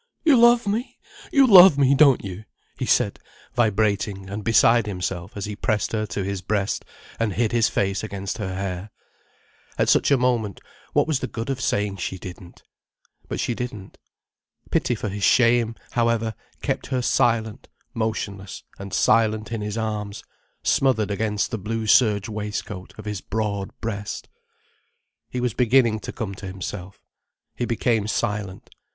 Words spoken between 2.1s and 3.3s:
you?" he said,